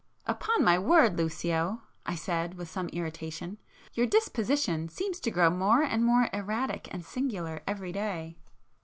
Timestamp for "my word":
0.63-1.15